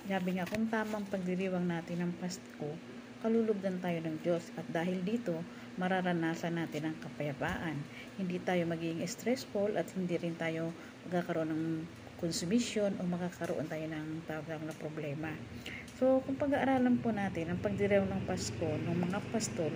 Sabi 0.03 0.35
nga 0.35 0.51
kung 0.51 0.67
tamang 0.67 1.07
pagdiriwang 1.07 1.63
natin 1.63 2.03
ng 2.03 2.11
Pasko, 2.19 2.75
kalulugdan 3.23 3.79
tayo 3.79 4.03
ng 4.03 4.19
Diyos 4.19 4.51
at 4.59 4.67
dahil 4.67 4.99
dito, 4.99 5.39
mararanasan 5.75 6.55
natin 6.55 6.91
ang 6.91 6.97
kapayapaan. 7.03 7.75
Hindi 8.15 8.39
tayo 8.39 8.63
magiging 8.67 9.03
stressful 9.07 9.75
at 9.75 9.87
hindi 9.95 10.15
rin 10.15 10.35
tayo 10.39 10.71
magkakaroon 11.07 11.51
ng 11.51 11.63
consumption 12.15 12.95
o 12.97 13.01
makakaroon 13.03 13.67
tayo 13.67 13.85
ng 13.91 14.23
tawag 14.23 14.63
na 14.63 14.75
problema. 14.75 15.31
So, 15.99 16.23
kung 16.23 16.39
pag-aaralan 16.39 16.99
po 16.99 17.11
natin 17.11 17.51
ang 17.51 17.59
pagdiriw 17.59 18.03
ng 18.03 18.23
Pasko 18.27 18.67
ng 18.67 18.95
mga 18.95 19.19
pastol 19.31 19.71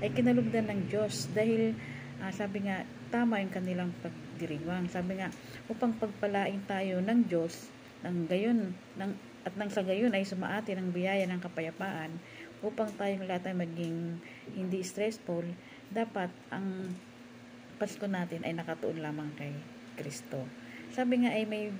ay 0.00 0.10
kinalugdan 0.14 0.70
ng 0.70 0.80
Diyos 0.90 1.28
dahil 1.34 1.74
uh, 2.22 2.32
sabi 2.32 2.66
nga 2.66 2.86
tama 3.10 3.42
yung 3.42 3.52
kanilang 3.52 3.90
pagdiriwang. 4.00 4.86
Sabi 4.88 5.18
nga 5.18 5.28
upang 5.66 5.94
pagpalain 5.98 6.62
tayo 6.64 7.02
ng 7.02 7.26
Diyos 7.26 7.68
ng 8.00 8.26
gayon 8.30 8.72
ng, 8.96 9.12
at 9.44 9.54
nang 9.56 9.68
sa 9.72 9.84
gayon 9.84 10.12
ay 10.12 10.24
sumaati 10.24 10.72
ng 10.72 10.92
biyaya 10.92 11.28
ng 11.28 11.40
kapayapaan 11.42 12.12
upang 12.60 12.92
tayong 12.96 13.24
lahat 13.24 13.52
ay 13.52 13.56
maging 13.56 14.20
hindi 14.52 14.80
stressful, 14.84 15.44
dapat 15.90 16.28
ang 16.52 16.92
Pasko 17.80 18.04
natin 18.04 18.44
ay 18.44 18.52
nakatuon 18.52 19.00
lamang 19.00 19.32
kay 19.40 19.56
Kristo. 19.96 20.44
Sabi 20.92 21.24
nga 21.24 21.32
ay 21.32 21.48
may 21.48 21.72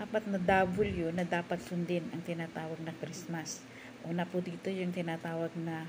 apat 0.00 0.24
na 0.24 0.40
W 0.64 1.12
na 1.12 1.28
dapat 1.28 1.60
sundin 1.60 2.08
ang 2.08 2.24
tinatawag 2.24 2.80
na 2.80 2.96
Christmas. 2.96 3.60
Una 4.08 4.24
po 4.24 4.40
dito 4.40 4.72
yung 4.72 4.96
tinatawag 4.96 5.52
na 5.60 5.84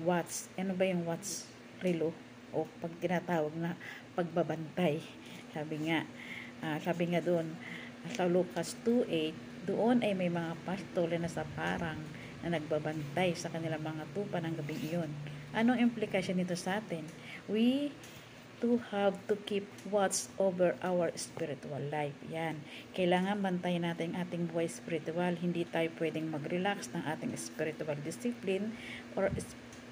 watch. 0.00 0.48
Ano 0.56 0.72
ba 0.72 0.88
yung 0.88 1.04
watch? 1.04 1.44
Relo. 1.84 2.16
O 2.56 2.64
pag 2.80 2.92
tinatawag 2.96 3.52
na 3.52 3.76
pagbabantay. 4.16 5.04
Sabi 5.52 5.92
nga, 5.92 6.08
uh, 6.64 6.80
sabi 6.80 7.12
nga 7.12 7.20
doon, 7.20 7.52
sa 8.16 8.24
Lucas 8.24 8.74
2.8, 8.88 9.68
doon 9.68 10.00
ay 10.02 10.16
may 10.16 10.32
mga 10.32 10.56
pastole 10.64 11.20
na 11.20 11.30
sa 11.30 11.44
parang 11.54 12.00
na 12.42 12.58
nagbabantay 12.58 13.38
sa 13.38 13.48
kanilang 13.48 13.82
mga 13.82 14.04
tupa 14.12 14.42
ng 14.42 14.54
gabi 14.58 14.76
iyon. 14.90 15.10
Anong 15.54 15.80
implikasyon 15.80 16.42
nito 16.42 16.58
sa 16.58 16.82
atin? 16.82 17.06
We 17.46 17.94
to 18.62 18.78
have 18.94 19.18
to 19.26 19.34
keep 19.42 19.66
watch 19.90 20.30
over 20.38 20.78
our 20.86 21.10
spiritual 21.18 21.82
life. 21.90 22.14
Yan. 22.30 22.62
Kailangan 22.94 23.42
bantayan 23.42 23.82
natin 23.82 24.14
ating 24.14 24.54
buhay 24.54 24.70
spiritual. 24.70 25.34
Hindi 25.34 25.66
tayo 25.66 25.90
pwedeng 25.98 26.30
mag-relax 26.30 26.94
ng 26.94 27.02
ating 27.02 27.34
spiritual 27.34 27.98
discipline 28.06 28.78
or 29.18 29.34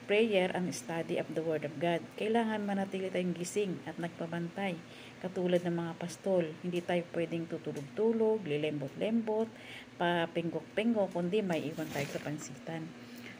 prayer 0.06 0.50
and 0.54 0.70
study 0.70 1.18
of 1.18 1.26
the 1.34 1.42
Word 1.42 1.66
of 1.66 1.74
God. 1.82 2.02
Kailangan 2.14 2.62
manatili 2.62 3.10
tayong 3.10 3.34
gising 3.34 3.78
at 3.86 3.98
nagpabantay. 3.98 4.78
Katulad 5.20 5.60
ng 5.60 5.76
mga 5.76 5.92
pastol, 6.00 6.48
hindi 6.64 6.80
tayo 6.80 7.04
pwedeng 7.12 7.44
tutulog-tulog, 7.44 8.40
lilembot-lembot, 8.40 9.52
papinggok-pinggok, 10.00 11.12
kundi 11.12 11.44
may 11.44 11.60
iwan 11.68 11.84
tayo 11.92 12.08
sa 12.08 12.24
pansitan. 12.24 12.88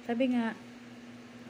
Sabi 0.05 0.37
nga, 0.37 0.53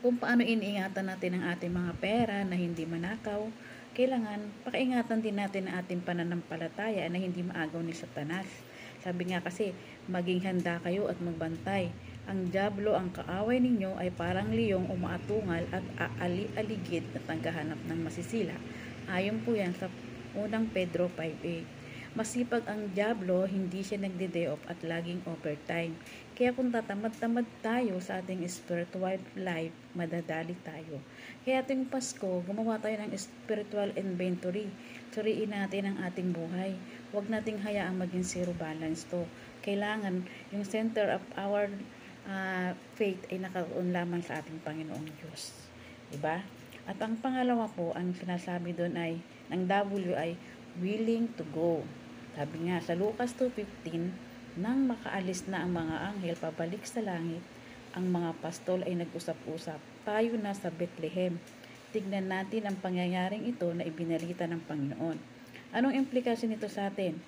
kung 0.06 0.22
paano 0.22 0.46
iniingatan 0.46 1.10
natin 1.10 1.34
ang 1.34 1.44
ating 1.50 1.74
mga 1.74 1.92
pera 1.98 2.36
na 2.46 2.54
hindi 2.54 2.86
manakaw, 2.86 3.50
kailangan 3.98 4.38
pakaingatan 4.62 5.18
din 5.18 5.34
natin 5.34 5.66
ang 5.66 5.82
ating 5.82 6.06
pananampalataya 6.06 7.10
na 7.10 7.18
hindi 7.18 7.42
maagaw 7.42 7.82
ni 7.82 7.90
Satanas. 7.90 8.46
Sabi 9.02 9.34
nga 9.34 9.42
kasi, 9.42 9.74
maging 10.06 10.46
handa 10.46 10.78
kayo 10.78 11.10
at 11.10 11.18
magbantay. 11.18 11.90
Ang 12.30 12.54
Diablo, 12.54 12.94
ang 12.94 13.10
kaaway 13.10 13.58
ninyo 13.58 13.98
ay 13.98 14.14
parang 14.14 14.54
liyong 14.54 14.86
umaatungal 14.94 15.66
at 15.74 15.82
aali-aligid 15.98 17.02
at 17.18 17.26
naghahanap 17.26 17.82
ng 17.90 17.98
masisila. 17.98 18.54
Ayon 19.10 19.42
po 19.42 19.58
yan 19.58 19.74
sa 19.74 19.90
unang 20.34 20.70
Pedro 20.70 21.10
5.8. 21.12 21.80
Masipag 22.10 22.66
ang 22.66 22.90
Diablo, 22.90 23.46
hindi 23.46 23.86
siya 23.86 24.02
nagde-day 24.02 24.50
off 24.50 24.58
at 24.66 24.82
laging 24.82 25.22
overtime. 25.30 25.94
Kaya 26.34 26.50
kung 26.50 26.74
tatamad-tamad 26.74 27.46
tayo 27.62 28.02
sa 28.02 28.18
ating 28.18 28.42
spiritual 28.50 29.22
life, 29.38 29.70
madadali 29.94 30.58
tayo. 30.66 30.98
Kaya 31.46 31.62
ating 31.62 31.86
Pasko, 31.86 32.42
gumawa 32.42 32.82
tayo 32.82 32.98
ng 32.98 33.14
spiritual 33.14 33.94
inventory. 33.94 34.66
Suriin 35.14 35.54
natin 35.54 35.86
ang 35.86 36.02
ating 36.02 36.34
buhay. 36.34 36.74
Huwag 37.14 37.30
nating 37.30 37.62
hayaang 37.62 38.02
maging 38.02 38.26
zero 38.26 38.58
balance 38.58 39.06
to. 39.06 39.22
Kailangan 39.62 40.26
yung 40.50 40.66
center 40.66 41.14
of 41.14 41.22
our 41.38 41.70
uh, 42.26 42.74
faith 42.98 43.22
ay 43.30 43.38
nakaroon 43.38 43.94
lamang 43.94 44.26
sa 44.26 44.42
ating 44.42 44.58
Panginoong 44.66 45.06
Diyos. 45.14 45.54
Diba? 46.10 46.42
At 46.88 46.96
ang 47.00 47.20
pangalawa 47.20 47.68
po, 47.72 47.92
ang 47.92 48.16
sinasabi 48.16 48.72
doon 48.72 48.96
ay, 48.96 49.20
ng 49.52 49.66
W 49.68 50.16
ay 50.16 50.38
willing 50.80 51.28
to 51.36 51.44
go. 51.50 51.82
Sabi 52.38 52.70
nga 52.70 52.78
sa 52.80 52.94
Lucas 52.94 53.34
2.15, 53.36 54.56
nang 54.58 54.86
makaalis 54.86 55.46
na 55.46 55.62
ang 55.62 55.74
mga 55.74 55.96
anghel 56.14 56.36
pabalik 56.38 56.82
sa 56.86 57.02
langit, 57.02 57.42
ang 57.90 58.06
mga 58.06 58.38
pastol 58.38 58.86
ay 58.86 58.94
nag-usap-usap, 58.94 59.78
tayo 60.06 60.32
na 60.38 60.54
sa 60.54 60.70
Bethlehem. 60.70 61.42
Tignan 61.90 62.30
natin 62.30 62.70
ang 62.70 62.78
pangyayaring 62.78 63.50
ito 63.50 63.66
na 63.74 63.82
ibinalita 63.82 64.46
ng 64.46 64.62
Panginoon. 64.62 65.18
Anong 65.74 65.98
implikasyon 65.98 66.54
nito 66.54 66.70
sa 66.70 66.86
atin? 66.86 67.18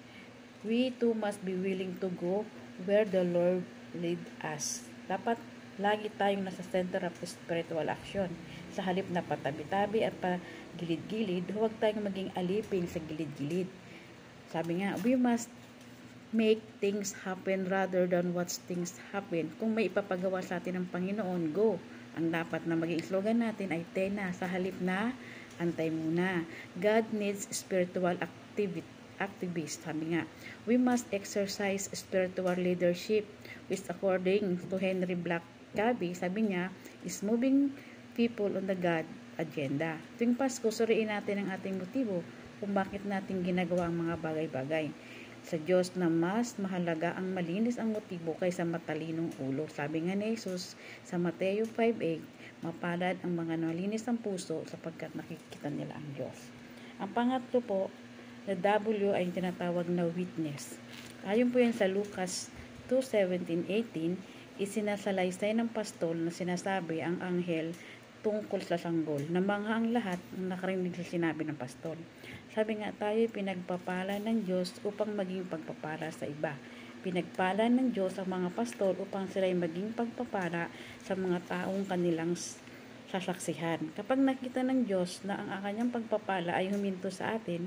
We 0.62 0.94
too 0.94 1.18
must 1.18 1.42
be 1.42 1.58
willing 1.58 1.98
to 1.98 2.10
go 2.14 2.46
where 2.86 3.02
the 3.02 3.26
Lord 3.26 3.66
lead 3.98 4.22
us. 4.38 4.86
Dapat 5.10 5.38
lagi 5.82 6.06
tayong 6.14 6.46
nasa 6.46 6.62
center 6.62 7.02
of 7.02 7.18
spiritual 7.26 7.84
action. 7.90 8.30
Sa 8.70 8.86
halip 8.86 9.10
na 9.10 9.20
patabi-tabi 9.20 10.06
at 10.06 10.14
pagilid-gilid, 10.22 11.50
huwag 11.50 11.74
tayong 11.82 12.06
maging 12.06 12.30
alipin 12.38 12.86
sa 12.86 13.02
gilid-gilid. 13.02 13.66
Sabi 14.54 14.80
nga, 14.80 14.94
we 15.02 15.18
must 15.18 15.50
make 16.30 16.62
things 16.78 17.12
happen 17.26 17.66
rather 17.66 18.06
than 18.06 18.30
watch 18.30 18.62
things 18.70 18.96
happen. 19.10 19.50
Kung 19.58 19.74
may 19.74 19.90
ipapagawa 19.90 20.40
sa 20.40 20.62
atin 20.62 20.80
ng 20.80 20.86
Panginoon, 20.88 21.50
go. 21.50 21.76
Ang 22.14 22.30
dapat 22.30 22.64
na 22.64 22.78
maging 22.78 23.02
slogan 23.02 23.42
natin 23.42 23.74
ay 23.74 23.82
tena 23.92 24.30
sa 24.32 24.46
halip 24.46 24.78
na 24.80 25.12
antay 25.58 25.92
muna. 25.92 26.46
God 26.78 27.10
needs 27.12 27.50
spiritual 27.52 28.16
activity 28.22 28.86
activist. 29.22 29.86
Sabi 29.86 30.18
nga, 30.18 30.26
we 30.66 30.74
must 30.74 31.06
exercise 31.14 31.86
spiritual 31.94 32.58
leadership 32.58 33.22
which 33.70 33.86
according 33.86 34.58
to 34.66 34.74
Henry 34.82 35.14
Black 35.14 35.46
Gabi, 35.72 36.12
sabi 36.12 36.52
niya, 36.52 36.68
is 37.02 37.24
moving 37.24 37.72
people 38.12 38.48
on 38.52 38.68
the 38.68 38.76
God 38.76 39.08
agenda. 39.40 39.96
Tuwing 40.20 40.36
Pasko, 40.36 40.68
suriin 40.68 41.08
natin 41.08 41.42
ang 41.42 41.48
ating 41.56 41.80
motibo 41.80 42.20
kung 42.60 42.76
bakit 42.76 43.02
natin 43.08 43.40
ginagawa 43.42 43.88
ang 43.88 43.96
mga 44.06 44.20
bagay-bagay. 44.20 44.92
Sa 45.42 45.58
Diyos 45.58 45.98
na 45.98 46.06
mas 46.06 46.54
mahalaga 46.62 47.18
ang 47.18 47.34
malinis 47.34 47.74
ang 47.74 47.90
motibo 47.90 48.38
kaysa 48.38 48.62
matalinong 48.62 49.34
ulo. 49.42 49.66
Sabi 49.66 50.06
nga 50.06 50.14
ni 50.14 50.38
Jesus 50.38 50.78
sa 51.02 51.18
Mateo 51.18 51.66
5.8, 51.66 52.22
mapalad 52.62 53.18
ang 53.26 53.34
mga 53.34 53.58
malinis 53.58 54.06
ang 54.06 54.22
puso 54.22 54.62
sapagkat 54.70 55.10
nakikita 55.18 55.66
nila 55.66 55.98
ang 55.98 56.08
Diyos. 56.14 56.38
Ang 57.02 57.10
pangatlo 57.10 57.58
po, 57.58 57.90
na 58.46 58.58
W 58.58 59.14
ay 59.14 59.30
tinatawag 59.30 59.86
na 59.86 60.06
witness. 60.10 60.74
Ayon 61.22 61.54
po 61.54 61.62
yan 61.62 61.74
sa 61.74 61.86
Lucas 61.86 62.50
2.17.18, 62.90 64.18
isinasalaysay 64.60 65.56
ng 65.56 65.72
pastol 65.72 66.18
na 66.18 66.32
sinasabi 66.32 67.00
ang 67.00 67.20
anghel 67.24 67.72
tungkol 68.22 68.62
sa 68.62 68.78
sanggol 68.78 69.20
na 69.28 69.42
mga 69.42 69.70
ang 69.70 69.86
lahat 69.90 70.20
ng 70.38 70.46
nakarinig 70.52 70.94
sa 70.94 71.02
sinabi 71.02 71.42
ng 71.42 71.58
pastol. 71.58 71.98
Sabi 72.54 72.78
nga 72.78 72.94
tayo 72.94 73.18
pinagpapala 73.28 74.22
ng 74.22 74.46
Diyos 74.46 74.78
upang 74.86 75.10
maging 75.12 75.50
pagpapala 75.50 76.08
sa 76.14 76.30
iba. 76.30 76.54
Pinagpala 77.02 77.66
ng 77.66 77.90
Diyos 77.90 78.14
ang 78.22 78.30
mga 78.30 78.54
pastol 78.54 78.94
upang 79.02 79.26
sila 79.26 79.50
ay 79.50 79.58
maging 79.58 79.90
pagpapala 79.98 80.70
sa 81.02 81.18
mga 81.18 81.42
taong 81.50 81.82
kanilang 81.90 82.38
sasaksihan. 83.10 83.90
Kapag 83.98 84.22
nakita 84.22 84.62
ng 84.62 84.86
Diyos 84.86 85.26
na 85.26 85.42
ang 85.42 85.66
kanyang 85.66 85.90
pagpapala 85.90 86.54
ay 86.54 86.70
huminto 86.70 87.10
sa 87.10 87.34
atin, 87.34 87.66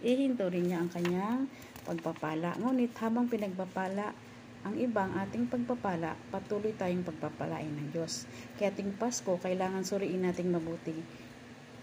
ihinto 0.00 0.48
rin 0.48 0.72
niya 0.72 0.80
ang 0.80 0.88
kanyang 0.88 1.44
pagpapala. 1.84 2.56
Ngunit 2.56 2.96
habang 2.96 3.28
pinagpapala 3.28 4.16
ang 4.60 4.76
ibang 4.76 5.16
ating 5.16 5.48
pagpapala, 5.48 6.12
patuloy 6.28 6.76
tayong 6.76 7.00
pagpapalain 7.00 7.72
ng 7.72 7.88
Diyos. 7.96 8.28
Kaya 8.60 8.68
ating 8.68 8.92
Pasko, 9.00 9.40
kailangan 9.40 9.88
suriin 9.88 10.28
nating 10.28 10.52
mabuti 10.52 10.92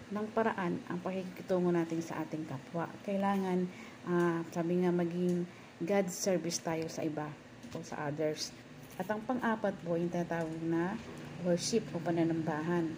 ng 0.08 0.28
paraan 0.32 0.80
ang 0.88 1.02
pakikitungo 1.02 1.74
natin 1.74 2.00
sa 2.06 2.22
ating 2.22 2.46
kapwa. 2.46 2.86
Kailangan, 3.04 3.66
uh, 4.08 4.40
sabi 4.54 4.86
nga, 4.86 4.94
maging 4.94 5.44
God 5.82 6.08
service 6.14 6.62
tayo 6.62 6.86
sa 6.88 7.02
iba 7.02 7.28
o 7.74 7.82
sa 7.82 8.08
others. 8.08 8.54
At 9.02 9.10
ang 9.10 9.26
pang-apat 9.26 9.74
po, 9.82 9.98
yung 9.98 10.14
tinatawag 10.14 10.62
na 10.64 10.96
worship 11.46 11.86
o 11.94 12.02
pananambahan. 12.02 12.94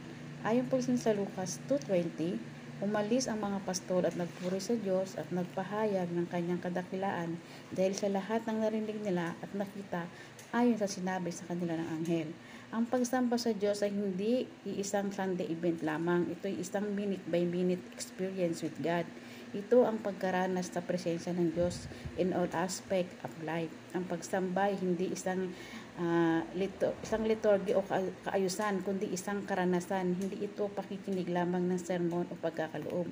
Ayon 0.48 0.68
po 0.72 0.80
sa 0.80 1.12
Lucas 1.12 1.60
2.20, 1.68 2.39
Umalis 2.80 3.28
ang 3.28 3.44
mga 3.44 3.60
pastol 3.68 4.08
at 4.08 4.15
nagpuri 4.15 4.63
sa 4.63 4.72
Diyos 4.72 5.20
at 5.20 5.28
nagpahayag 5.36 6.15
ng 6.15 6.32
kanyang 6.32 6.63
kadakilaan 6.63 7.36
dahil 7.76 7.92
sa 7.92 8.08
lahat 8.08 8.48
ng 8.48 8.56
narinig 8.63 8.96
nila 9.04 9.36
at 9.44 9.52
nakita 9.52 10.08
ayon 10.56 10.80
sa 10.80 10.88
sinabi 10.88 11.28
sa 11.28 11.44
kanila 11.44 11.76
ng 11.76 11.89
anghel. 12.00 12.32
Ang 12.72 12.88
pagsamba 12.88 13.36
sa 13.36 13.52
Diyos 13.52 13.84
ay 13.84 13.92
hindi 13.92 14.48
iisang 14.63 15.12
Sunday 15.12 15.52
event 15.52 15.84
lamang. 15.84 16.32
Ito 16.32 16.48
ay 16.48 16.63
isang 16.63 16.88
minute 16.96 17.28
by 17.28 17.44
minute 17.44 17.84
experience 17.92 18.63
with 18.63 18.80
God. 18.80 19.04
Ito 19.52 19.84
ang 19.84 20.00
pagkaranas 20.00 20.72
sa 20.72 20.80
presensya 20.80 21.36
ng 21.36 21.58
Diyos 21.58 21.89
in 22.15 22.32
all 22.32 22.48
aspect 22.56 23.12
of 23.28 23.34
life. 23.42 23.74
Ang 23.92 24.08
pagsamba 24.08 24.72
ay 24.72 24.80
hindi 24.80 25.12
isang 25.12 25.52
uh, 25.99 26.41
lito, 26.55 26.95
isang 27.03 27.27
liturgy 27.27 27.75
o 27.75 27.83
kaayusan, 28.23 28.81
kundi 28.81 29.12
isang 29.12 29.43
karanasan. 29.43 30.15
Hindi 30.15 30.47
ito 30.47 30.71
pakikinig 30.71 31.27
lamang 31.27 31.67
ng 31.67 31.79
sermon 31.79 32.25
o 32.31 32.33
pagkakaloob. 32.39 33.07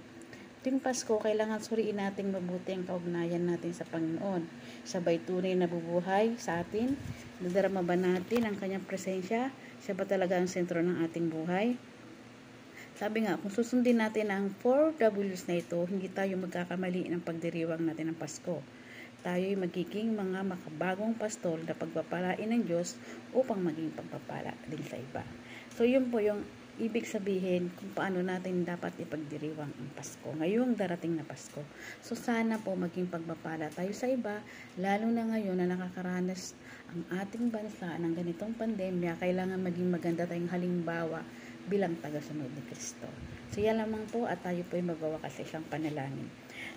Tuwing 0.65 0.81
Pasko, 0.81 1.21
kailangan 1.21 1.61
suriin 1.61 2.01
natin 2.01 2.33
mabuti 2.33 2.73
ang 2.73 2.83
kaugnayan 2.83 3.45
natin 3.45 3.71
sa 3.77 3.85
Panginoon. 3.85 4.43
Sabay 4.83 5.21
tunay 5.21 5.53
na 5.53 5.69
bubuhay 5.69 6.33
sa 6.41 6.59
atin. 6.63 6.97
Nadarama 7.39 7.85
ba 7.85 7.93
natin 7.93 8.49
ang 8.49 8.57
kanyang 8.57 8.83
presensya? 8.83 9.53
Siya 9.85 9.93
ba 9.93 10.09
talaga 10.09 10.35
ang 10.35 10.49
sentro 10.49 10.81
ng 10.81 11.05
ating 11.05 11.29
buhay? 11.29 11.77
Sabi 12.97 13.29
nga, 13.29 13.37
kung 13.37 13.53
susundin 13.53 14.01
natin 14.01 14.33
ang 14.33 14.49
4 14.65 14.97
W's 14.97 15.45
na 15.45 15.61
ito, 15.61 15.77
hindi 15.85 16.09
tayo 16.09 16.33
magkakamali 16.41 17.13
ng 17.13 17.21
pagdiriwang 17.21 17.85
natin 17.85 18.09
ng 18.11 18.17
Pasko 18.17 18.76
tayo'y 19.27 19.59
magiging 19.59 20.15
mga 20.15 20.39
makabagong 20.47 21.11
pastol 21.19 21.59
na 21.67 21.75
pagpapalain 21.75 22.47
ng 22.47 22.63
Diyos 22.63 22.95
upang 23.35 23.59
maging 23.59 23.91
pagpapala 23.91 24.55
din 24.71 24.79
sa 24.87 24.95
iba. 24.95 25.19
So, 25.75 25.83
yun 25.83 26.07
po 26.07 26.23
yung 26.23 26.47
ibig 26.79 27.03
sabihin 27.03 27.67
kung 27.75 27.91
paano 27.91 28.23
natin 28.23 28.63
dapat 28.63 28.95
ipagdiriwang 29.03 29.67
ang 29.67 29.89
Pasko. 29.91 30.31
Ngayong 30.31 30.79
darating 30.79 31.19
na 31.19 31.27
Pasko. 31.27 31.59
So, 31.99 32.15
sana 32.15 32.55
po 32.55 32.71
maging 32.79 33.11
pagpapala 33.11 33.67
tayo 33.75 33.91
sa 33.91 34.07
iba, 34.07 34.39
lalo 34.79 35.11
na 35.11 35.27
ngayon 35.27 35.59
na 35.59 35.75
nakakaranas 35.75 36.55
ang 36.87 37.03
ating 37.19 37.51
bansa 37.51 37.99
ng 37.99 38.15
ganitong 38.15 38.55
pandemya, 38.55 39.19
kailangan 39.19 39.59
maging 39.59 39.91
maganda 39.91 40.23
tayong 40.23 40.47
halimbawa 40.55 41.19
bilang 41.67 41.99
tagasunod 41.99 42.47
ni 42.47 42.63
Kristo. 42.63 43.11
So, 43.55 43.63
yan 43.63 43.79
lamang 43.79 44.03
po 44.11 44.27
at 44.27 44.43
tayo 44.43 44.59
po 44.67 44.75
ay 44.75 44.83
magawa 44.83 45.17
kasi 45.23 45.47
isang 45.47 45.63
panalangin. 45.67 46.27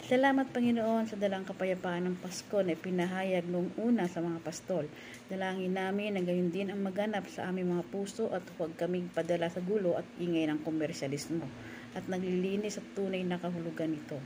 Salamat 0.07 0.51
Panginoon 0.51 1.07
sa 1.07 1.19
dalang 1.19 1.47
kapayapaan 1.47 2.07
ng 2.07 2.17
Pasko 2.19 2.63
na 2.63 2.75
ipinahayag 2.75 3.47
noong 3.47 3.79
una 3.79 4.11
sa 4.11 4.19
mga 4.19 4.43
pastol. 4.43 4.91
Dalangin 5.31 5.75
namin 5.75 6.19
na 6.19 6.23
gayon 6.23 6.51
din 6.51 6.71
ang 6.71 6.83
maganap 6.83 7.31
sa 7.31 7.47
aming 7.47 7.75
mga 7.75 7.85
puso 7.91 8.27
at 8.31 8.43
huwag 8.59 8.75
kaming 8.75 9.07
padala 9.11 9.47
sa 9.47 9.63
gulo 9.63 9.95
at 9.99 10.07
ingay 10.19 10.51
ng 10.51 10.63
komersyalismo 10.67 11.47
at 11.95 12.07
naglilinis 12.07 12.79
at 12.79 12.87
tunay 12.95 13.23
na 13.23 13.39
kahulugan 13.39 13.95
nito. 13.95 14.19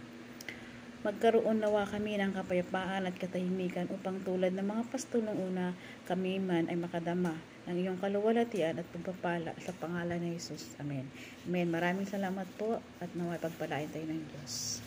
Magkaroon 1.05 1.61
nawa 1.61 1.85
kami 1.85 2.17
ng 2.17 2.33
kapayapaan 2.33 3.05
at 3.05 3.17
katahimikan 3.21 3.89
upang 3.93 4.25
tulad 4.25 4.57
ng 4.57 4.65
mga 4.65 4.89
pastol 4.89 5.21
noong 5.21 5.53
una, 5.53 5.77
kami 6.09 6.41
man 6.41 6.73
ay 6.73 6.81
makadama 6.81 7.37
ng 7.65 7.77
iyong 7.81 7.99
kaluwalhatian 8.01 8.77
at 8.77 8.87
pagpapala 8.93 9.57
sa 9.61 9.73
pangalan 9.81 10.21
ni 10.21 10.37
Jesus. 10.37 10.77
Amen. 10.77 11.09
Amen. 11.49 11.69
Maraming 11.73 12.09
salamat 12.09 12.45
po 12.61 12.77
at 13.01 13.11
naway 13.17 13.41
pagpalain 13.41 13.89
tayo 13.89 14.05
ng 14.05 14.21
Diyos. 14.33 14.85